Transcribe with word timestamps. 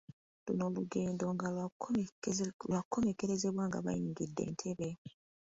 Luno 0.45 0.63
olugeendo 0.69 1.25
nga 1.33 1.47
lwakukomekkerezebwa 2.71 3.63
nga 3.67 3.79
bayingidde 3.85 4.41
e 4.45 4.51
Ntebe. 4.53 4.89